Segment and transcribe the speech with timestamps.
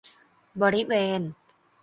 [0.61, 1.21] บริเวณ